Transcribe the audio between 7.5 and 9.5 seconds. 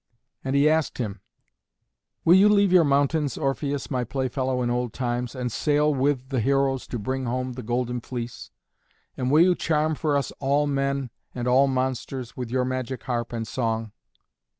the Golden Fleece? And will